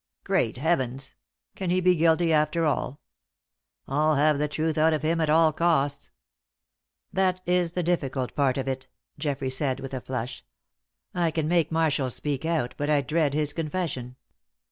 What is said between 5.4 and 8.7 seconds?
costs." "That is the difficult part of